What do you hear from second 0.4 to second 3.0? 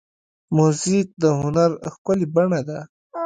موزیک د هنر ښکلې بڼه ده.